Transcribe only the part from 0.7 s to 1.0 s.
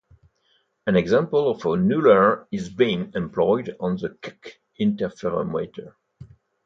An